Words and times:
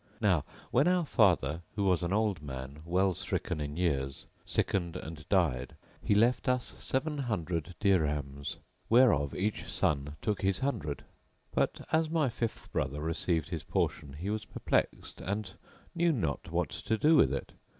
Now 0.19 0.45
when 0.71 0.87
our 0.87 1.05
father, 1.05 1.61
who 1.75 1.83
was 1.83 2.01
an 2.01 2.11
old 2.11 2.41
man 2.41 2.81
well 2.85 3.13
stricken 3.13 3.61
in 3.61 3.77
years 3.77 4.25
sickened 4.43 4.95
and 4.95 5.29
died, 5.29 5.75
he 6.03 6.15
left 6.15 6.49
us 6.49 6.65
seven 6.83 7.19
hundred 7.19 7.75
dirhams 7.79 8.55
whereof 8.89 9.35
each 9.35 9.71
son 9.71 10.15
took 10.19 10.41
his 10.41 10.57
hundred; 10.57 11.03
but, 11.53 11.85
as 11.91 12.09
my 12.09 12.29
fifth 12.29 12.71
brother 12.71 12.99
received 12.99 13.49
his 13.49 13.61
portion, 13.61 14.13
he 14.13 14.31
was 14.31 14.43
perplexed 14.43 15.21
and 15.21 15.53
knew 15.93 16.11
not 16.11 16.51
what 16.51 16.71
to 16.71 16.97
do 16.97 17.15
with 17.15 17.31
it. 17.31 17.51